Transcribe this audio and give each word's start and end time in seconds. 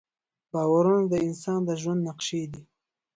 باورونه 0.51 1.05
د 1.11 1.15
انسان 1.27 1.59
د 1.65 1.69
ژوند 1.81 2.01
نقشې 2.07 2.43
دي. 2.51 2.61